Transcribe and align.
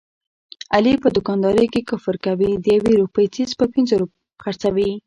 علي 0.75 0.93
په 1.03 1.09
دوکاندارۍ 1.17 1.67
کې 1.73 1.81
کفر 1.89 2.15
کوي، 2.25 2.51
د 2.57 2.65
یوې 2.77 2.93
روپۍ 3.01 3.25
څیز 3.35 3.49
په 3.59 3.65
پینځه 3.73 3.95
خرڅوي. 4.43 4.91